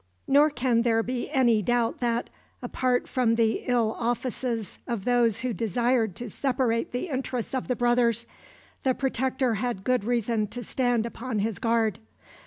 [0.27, 2.31] ]Nor can there be any doubt that,
[2.63, 7.75] apart from the ill offices of those who desired to separate the interests of the
[7.75, 8.25] brothers,
[8.81, 11.99] the Protector had good reason to stand upon his guard.